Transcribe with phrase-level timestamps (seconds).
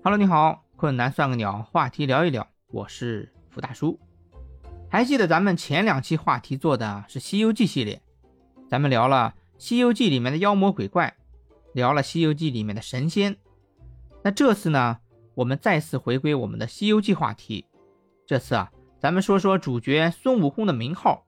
[0.00, 3.98] Hello，你好，困难算个鸟，话题聊一聊，我是福大叔。
[4.88, 8.00] 还记得咱们前两期话题做的是《西游记》系列，
[8.70, 11.16] 咱们聊了《西游记》里面的妖魔鬼怪，
[11.72, 13.36] 聊了《西游记》里面的神仙。
[14.22, 14.98] 那这次呢，
[15.34, 17.66] 我们再次回归我们的《西游记》话题。
[18.24, 21.26] 这次啊，咱们说说主角孙悟空的名号。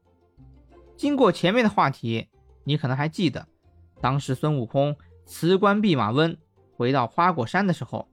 [0.97, 2.29] 经过前面的话题，
[2.63, 3.49] 你可能还记得，
[4.01, 6.39] 当时孙悟空辞官弼马温，
[6.77, 8.09] 回到花果山的时候，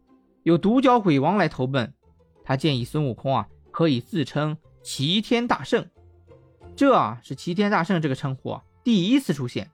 [0.47, 1.93] 有独角鬼王来投奔，
[2.45, 4.57] 他建议孙悟空啊，可以自称。
[4.81, 5.89] 齐天大圣，
[6.73, 9.70] 这啊是齐天大圣这个称呼啊第一次出现。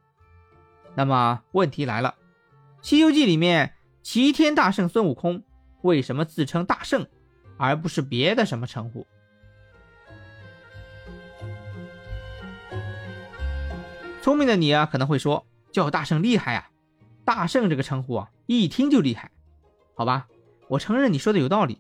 [0.96, 2.16] 那么问题来了，
[2.82, 5.44] 《西游记》里面齐天大圣孙悟空
[5.84, 7.06] 为什么自称大圣，
[7.58, 9.06] 而不是别的什么称呼？
[14.24, 16.72] 聪明的你啊可能会说，叫大圣厉害啊，
[17.24, 19.30] 大圣这个称呼啊一听就厉害。
[19.94, 20.26] 好吧，
[20.68, 21.80] 我承认你说的有道理，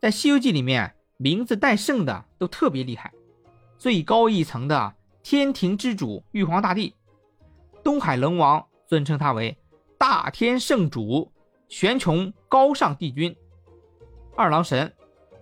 [0.00, 0.94] 在《西游记》里面。
[1.20, 3.12] 名字带“圣”的都特别厉害，
[3.76, 4.94] 最高一层的
[5.24, 6.94] 天庭之主玉皇大帝，
[7.82, 9.58] 东海龙王尊称他为
[9.98, 11.32] 大天圣主，
[11.68, 13.34] 玄穹高尚帝君。
[14.36, 14.94] 二郎神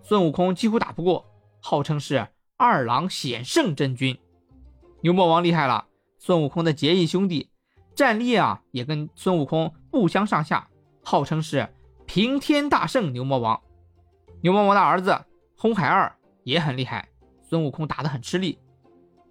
[0.03, 1.27] 孙悟空几乎打不过，
[1.61, 4.19] 号称是二郎显圣真君。
[5.03, 7.51] 牛魔王厉害了，孙悟空的结义兄弟，
[7.95, 10.71] 战力啊也跟孙悟空不相上下，
[11.03, 11.69] 号称是
[12.07, 13.61] 平天大圣牛魔王。
[14.43, 15.25] 牛魔王的儿子。
[15.59, 17.09] 红孩儿也很厉害，
[17.41, 18.59] 孙悟空打得很吃力，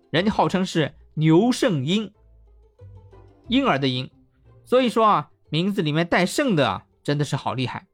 [0.09, 2.11] 人家号称是牛圣婴，
[3.47, 4.09] 婴儿的婴，
[4.65, 7.85] 所以说啊，名字里面带圣的真的是好厉害。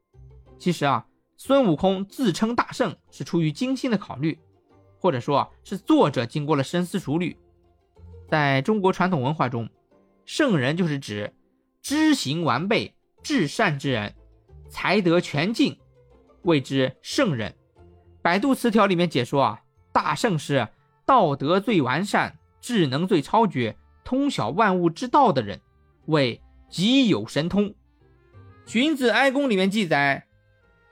[0.58, 4.40] 其实啊，孙悟空自称大圣是出于精心的考虑，
[4.98, 7.36] 或者说是作者经过了深思熟虑。
[8.30, 9.68] 在中国传统文化中，
[10.24, 11.34] 圣人就是指
[11.82, 14.14] 知行完备、至善之人，
[14.72, 15.78] 才德全尽，
[16.44, 17.54] 谓之圣人。
[18.22, 19.60] 百度词条里面解说啊，
[19.92, 20.66] 大圣是
[21.04, 25.60] 道德最完善、智能最超绝、通晓万物之道的人，
[26.06, 26.40] 为
[26.70, 27.74] 极有神通。
[28.64, 30.26] 荀子哀公里面记载，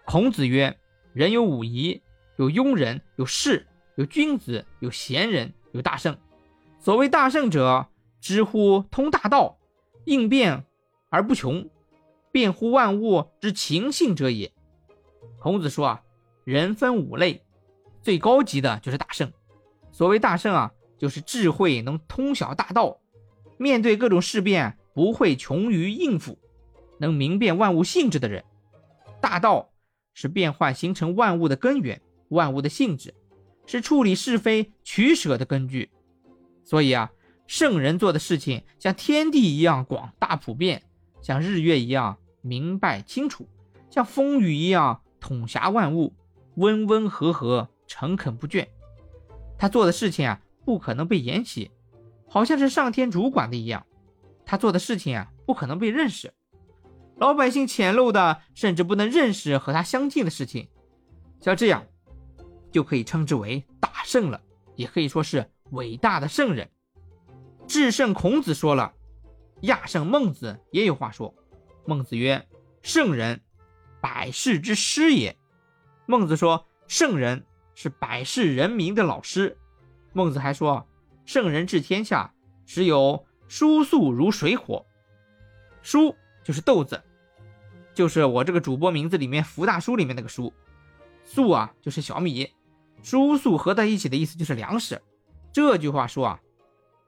[0.04, 0.78] 孔子曰
[1.14, 2.02] ：“人有五夷，
[2.36, 6.18] 有庸人，有士，有君子，有贤人，有大圣。
[6.78, 7.86] 所谓大圣者，
[8.20, 9.58] 知乎通大道，
[10.04, 10.66] 应变
[11.08, 11.66] 而不穷，
[12.32, 14.52] 辩乎万物之情性者也。”
[15.40, 16.02] 孔子说啊。
[16.44, 17.44] 人分五类，
[18.02, 19.30] 最高级的就是大圣。
[19.92, 22.98] 所谓大圣啊，就是智慧能通晓大道，
[23.56, 26.38] 面对各种事变不会穷于应付，
[26.98, 28.42] 能明辨万物性质的人。
[29.20, 29.70] 大道
[30.14, 33.14] 是变幻形成万物的根源，万物的性质
[33.66, 35.90] 是处理是非取舍的根据。
[36.64, 37.12] 所以啊，
[37.46, 40.82] 圣人做的事情像天地一样广大普遍，
[41.20, 43.48] 像日月一样明白清楚，
[43.90, 46.14] 像风雨一样统辖万物。
[46.56, 48.66] 温温和和，诚恳不倦。
[49.56, 51.70] 他做的事情啊，不可能被言起，
[52.28, 53.86] 好像是上天主管的一样。
[54.44, 56.34] 他做的事情啊，不可能被认识，
[57.16, 60.68] 老百姓浅陋的甚至不能认识和他相近的事情。
[61.40, 61.86] 像这样，
[62.72, 64.40] 就可以称之为大圣了，
[64.74, 66.68] 也可以说是伟大的圣人。
[67.66, 68.92] 至圣孔子说了，
[69.62, 71.32] 亚圣孟子也有话说。
[71.84, 72.46] 孟子曰
[72.82, 73.40] ：“圣人，
[74.00, 75.36] 百世之师也。”
[76.06, 79.56] 孟子说：“圣人是百世人民的老师。”
[80.12, 80.86] 孟子还说
[81.24, 82.32] ：“圣人治天下，
[82.66, 84.84] 时有叔粟如水火。”
[85.82, 86.14] 叔
[86.44, 87.02] 就是豆子，
[87.94, 90.52] 就是我这个主播名字里面福大叔里面那个叔。
[91.24, 92.50] 粟啊就是小米，
[93.02, 95.00] 叔粟合在一起的意思就是粮食。
[95.52, 96.40] 这句话说啊，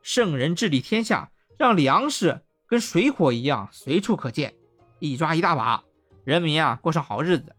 [0.03, 4.55] 圣人治理天下，让粮食跟水火一样随处可见，
[5.11, 5.85] 一抓一大把，
[6.25, 7.55] 人民啊过上好日子。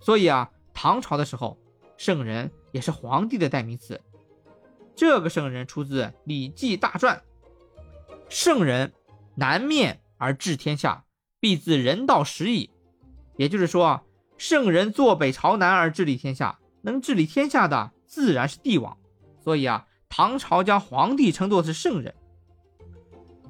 [0.00, 0.50] 所以啊。
[0.80, 1.58] 唐朝的时候，
[1.96, 4.00] 圣人也是皇帝的代名词。
[4.94, 7.20] 这个圣人出自《礼记大传》，
[8.28, 8.92] 圣人
[9.34, 11.04] 南面而治天下，
[11.40, 12.70] 必自人道始矣。
[13.36, 18.96] 也就是说，圣人坐北朝南而治理天下，能治理天下的自然是帝王。
[19.42, 22.14] 所以啊，唐朝将皇帝称作是圣人。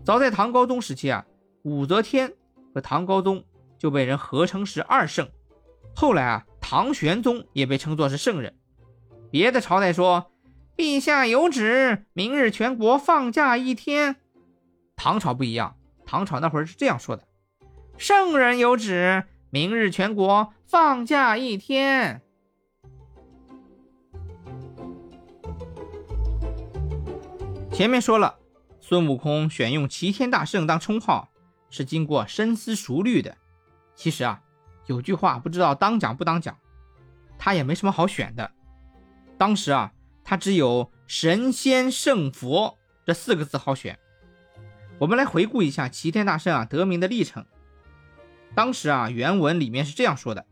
[0.02, 1.26] 早在唐高宗时期啊，
[1.64, 2.32] 武则天
[2.80, 3.44] 唐高宗
[3.78, 5.28] 就被人合称是二圣。
[5.94, 6.44] 后来啊。
[6.60, 8.54] 唐玄宗也被称作是圣人，
[9.30, 10.30] 别的朝代说
[10.76, 14.16] 陛下有旨，明日全国放假一天。
[14.94, 17.26] 唐朝不一样，唐朝那会儿是这样说的：
[17.96, 22.20] 圣人有旨，明日全国放假一天。
[27.72, 28.38] 前面说了，
[28.78, 31.30] 孙悟空选用齐天大圣当称号
[31.70, 33.36] 是经过深思熟虑的。
[33.94, 34.42] 其实啊。
[34.86, 36.56] 有句话不知道当讲不当讲，
[37.38, 38.50] 他也没什么好选的。
[39.36, 39.92] 当时啊，
[40.24, 43.98] 他只有“神仙圣佛”这四个字好选。
[44.98, 47.44] 我们来回顾一下齐天大圣啊得名的历程。
[48.54, 50.46] 当时啊，原文里面是这样说的：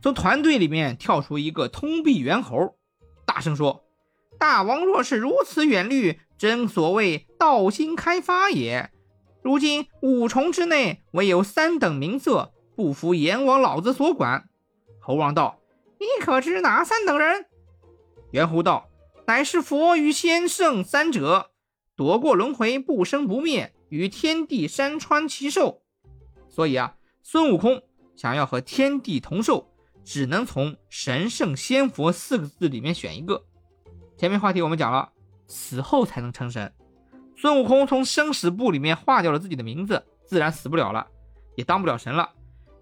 [0.00, 2.78] 从团队里面跳出一个通臂猿猴，
[3.26, 3.84] 大声说
[4.40, 8.90] ：“大王若是如此远虑，真所谓道心开发也。
[9.44, 14.48] 如今五重之内，唯有三等名色，不服阎王老子所管。”
[14.98, 15.60] 猴王道
[16.00, 17.44] ：“你可知哪三等人？”
[18.32, 18.88] 猿猴道
[19.28, 21.50] ：“乃是佛与仙圣三者，
[21.94, 25.82] 躲过轮回，不生不灭，与天地山川齐寿。”
[26.48, 27.82] 所以啊，孙悟空
[28.16, 29.68] 想要和天地同寿，
[30.02, 33.44] 只能从神圣仙佛四个字里面选一个。
[34.16, 35.12] 前面话题我们讲了，
[35.48, 36.72] 死后才能成神。
[37.36, 41.06] 孙悟空从生死簿里面划掉了自己的名字，自然死不了了，
[41.56, 42.30] 也当不了神了。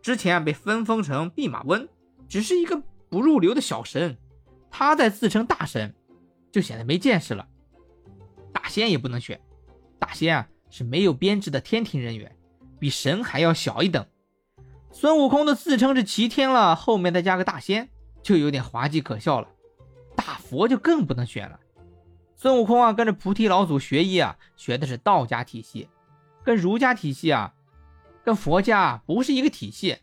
[0.00, 1.88] 之前被分封成弼马温，
[2.28, 4.16] 只是一个不入流的小神，
[4.70, 5.94] 他在自称大神，
[6.50, 7.46] 就显得没见识了。
[8.52, 9.40] 大仙也不能选，
[9.98, 12.34] 大仙啊是没有编制的天庭人员。
[12.78, 14.04] 比神还要小一等，
[14.90, 17.88] 孙悟空都自称是齐天了，后面再加个大仙，
[18.22, 19.48] 就有点滑稽可笑了。
[20.16, 21.60] 大佛就更不能选了。
[22.42, 25.88] 孙悟空啊，跟着菩提老祖学医啊，学的是道家体系，
[26.42, 27.54] 跟儒家体系啊，
[28.24, 29.98] 跟佛家不是一个体系。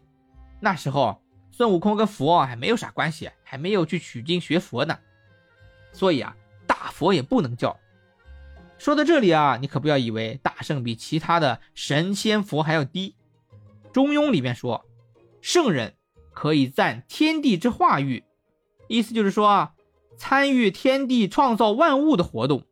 [0.61, 1.21] 那时候
[1.51, 4.97] 孙悟空跟佛还没有啥关系，还没有去取经学佛呢，
[5.91, 6.33] 所以啊，
[6.65, 7.77] 大佛也不能叫。
[8.77, 13.15] 说到这里啊，你可不要以为大圣比其他的神仙佛还要低。
[13.91, 14.85] 中庸里面说，
[15.41, 15.93] 圣人
[16.31, 18.23] 可以赞天地之化育，
[18.87, 19.73] 意思就是说啊，
[20.19, 22.63] 参与天地创造万物的活动。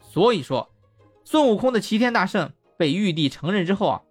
[0.00, 0.74] 所以说，
[1.22, 4.02] 孙悟空的齐天大圣被玉帝承认之后啊，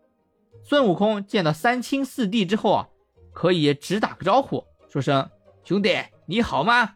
[0.64, 2.88] 孙悟空见到三清四帝之后啊，
[3.34, 5.30] 可以只打个招呼，说声
[5.66, 6.96] 兄弟你好吗？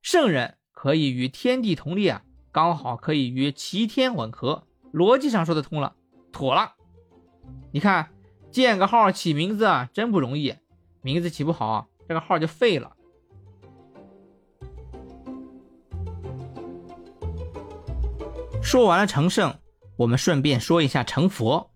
[0.00, 2.22] 圣人可以与天地同立啊。
[2.50, 5.94] 刚好可以与齐天吻合，逻辑上说得通了，
[6.32, 6.72] 妥了。
[7.70, 8.10] 你看，
[8.50, 10.54] 建个号起名字啊，真不容易，
[11.02, 12.96] 名字起不好，这个号就废了。
[18.68, 19.58] 说完了成圣，
[19.96, 21.70] 我们顺便说一下成佛。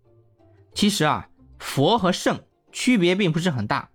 [0.74, 1.26] 其实啊，
[1.58, 2.38] 佛和圣
[2.70, 3.88] 区别并不是很大。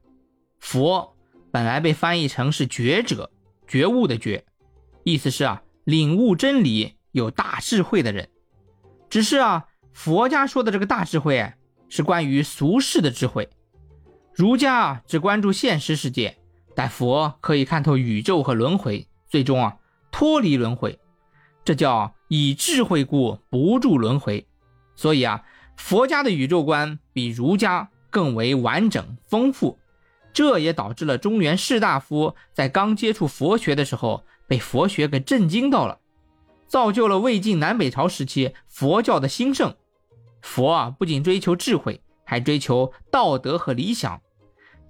[0.59, 1.15] 佛
[1.51, 3.29] 本来被翻译成是觉者，
[3.67, 4.44] 觉悟的觉，
[5.03, 5.61] 意思是啊。
[5.83, 8.29] 领悟真理、有大智慧的人，
[9.11, 11.53] 只是啊，佛家说的这个大智慧
[11.89, 13.47] 是关于俗世的智慧，
[14.33, 16.39] 儒家啊只关注现实世界，
[16.73, 19.77] 但佛可以看透宇宙和轮回，最终啊
[20.11, 20.99] 脱离轮回，
[21.68, 24.48] 这叫以智慧故不住轮回。
[24.96, 25.44] 所以啊，
[25.75, 29.78] 佛家的宇宙观比儒家更为完整丰富，
[30.31, 34.24] 这也导致了中原士大夫在刚接触佛学的时候。
[34.50, 36.00] 被佛学给震惊到了，
[36.69, 39.75] 造就了魏晋南北朝时期佛教的兴盛。
[40.42, 44.22] 佛啊，不仅追求智慧，还追求道德和理想，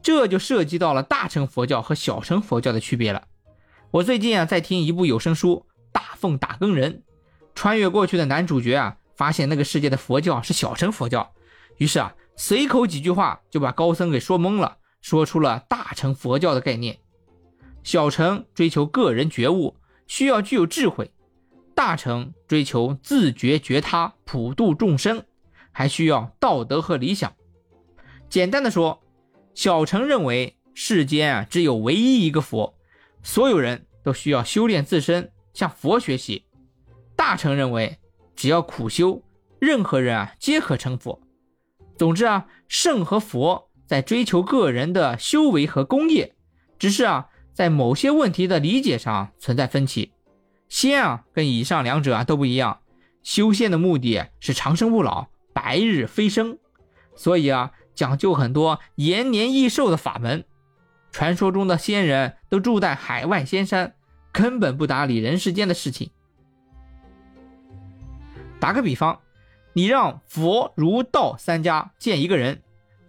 [0.03, 3.23] 这就涉及到了大乘佛教和小乘佛教的区别了。
[3.89, 6.93] 我最近啊，在听一部有声书《大奉打更人》，
[7.55, 11.33] 穿越过去的男主角啊，发现那个世界的佛教是小乘佛教，
[11.77, 16.99] 于是啊，随口几句话就把高僧给说懵了，说出了大乘佛教的概念。
[17.83, 21.05] 小乘追求个人觉悟，需要具有智慧；
[21.73, 25.23] 大乘追求自觉觉他，普度众生，
[25.71, 27.33] 还需要道德和理想。
[28.29, 29.01] 简单的说，
[29.53, 32.77] 小乘认为世间啊只有唯一一个佛，
[33.23, 36.43] 所有人都需要修炼自身，向佛学习；
[37.15, 37.97] 大乘认为
[38.35, 39.23] 只要苦修，
[39.57, 41.19] 任何人啊皆可成佛。
[41.97, 46.35] 总之啊，圣和佛在追求个人的修为和功业，
[46.77, 47.29] 只是啊。
[47.55, 50.11] 在某些问题的理解上存在分歧，
[50.69, 52.81] 仙啊跟以上两者啊都不一样，
[53.23, 56.59] 修仙的目的是长生不老、白日飞升，
[57.15, 60.45] 所以啊讲究很多延年益寿的法门。
[61.11, 63.95] 传说中的仙人都住在海外仙山，
[64.31, 66.11] 根本不打理人世间的事情。
[68.59, 69.19] 打个比方，
[69.73, 72.61] 你让佛、儒、道三家见一个人，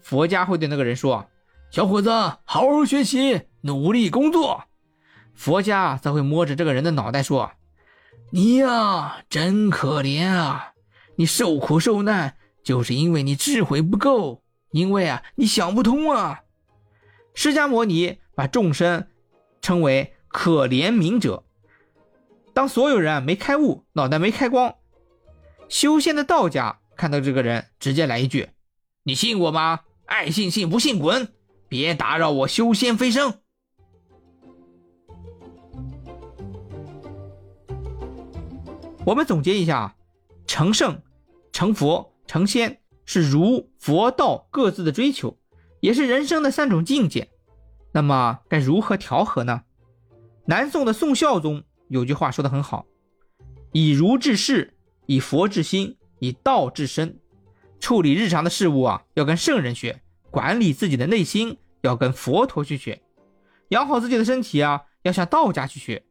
[0.03, 1.27] 佛家会对那个人说
[1.71, 4.65] ：“小伙子，好好学习。”努力工作，
[5.35, 7.51] 佛家则会摸着这个人的脑袋说
[8.31, 10.75] ：“你呀，真可怜啊！
[11.17, 16.43] 你受苦受难，就是因为你智慧不够，因为啊，你想不通啊。”
[17.35, 19.09] 释迦摩尼把众生
[19.61, 21.45] 称为可怜悯者。
[22.53, 24.75] 当所有人没开悟，脑袋没开光，
[25.69, 28.51] 修仙的道家看到这个人，直接来一句
[29.05, 29.81] ：“你信我吗？
[30.07, 31.29] 爱信信，不信滚！”
[31.69, 33.41] 别打扰我修仙飞升。
[39.05, 39.95] 我们总结一下，
[40.47, 41.03] 成圣、
[41.53, 45.39] 成佛、成仙是儒、佛、道各自的追求，
[45.81, 47.31] 也是人生的三种境界。
[47.93, 49.63] 那么该如何调和呢？
[50.49, 52.87] 南宋的宋孝宗有句话说的很好
[53.73, 54.73] ：“以儒治世，
[55.05, 57.19] 以佛治心，以道治身。”
[57.79, 59.97] 处理日常的事物啊，要跟圣人学；
[60.31, 63.03] 管理自己的内心，要跟佛陀去学；
[63.69, 66.03] 养好自己的身体啊，要向道家去学。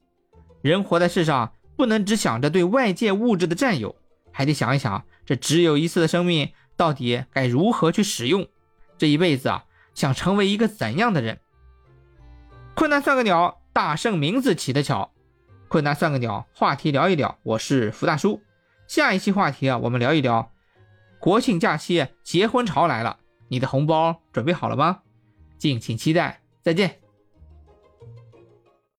[0.61, 1.51] 人活在世上。
[1.75, 3.95] 不能只想着对外界物质的占有，
[4.31, 8.47] 还得想一想，这只有一次的生命，到底该如何去使用？
[8.97, 11.39] 这一辈子啊，想成为一个怎样的人？
[12.73, 15.11] 困难算个鸟，大圣名字起得巧。
[15.67, 17.37] 困难算个鸟，话题聊一聊。
[17.43, 18.41] 我是福大叔。
[18.87, 20.51] 下一期话题啊，我们聊一聊
[21.19, 23.19] 国庆假期结婚潮来了，
[23.49, 25.01] 你的红包准备好了吗？
[25.59, 27.01] 敬请期待，再见。